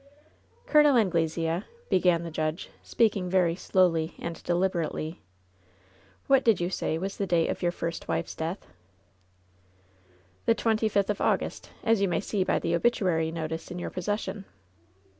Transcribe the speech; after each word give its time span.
"Col. 0.65 0.97
Anglesea," 0.97 1.63
began 1.87 2.23
the 2.23 2.31
judge, 2.31 2.71
speaking 2.81 3.29
very 3.29 3.55
slowly 3.55 4.15
and 4.17 4.41
deliberately, 4.41 5.21
"what 6.25 6.43
did 6.43 6.59
you 6.59 6.71
say 6.71 6.97
was 6.97 7.19
lie 7.19 7.27
date 7.27 7.49
of 7.49 7.61
your 7.61 7.71
first 7.71 8.07
wife^s 8.07 8.35
death?" 8.35 8.65
"The 10.47 10.55
twenty 10.55 10.89
fifth 10.89 11.11
of 11.11 11.21
August, 11.21 11.69
as 11.83 12.01
you 12.01 12.07
may 12.07 12.19
see 12.19 12.43
by 12.43 12.57
the 12.57 12.73
obituary 12.73 13.29
notice 13.31 13.69
in 13.69 13.77
your 13.77 13.91
possession." 13.91 14.45